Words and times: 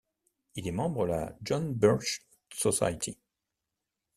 Il 0.55 0.67
est 0.67 0.71
membre 0.71 1.05
de 1.05 1.11
la 1.11 1.37
John 1.43 1.75
Birch 1.75 2.21
Society. 2.51 3.19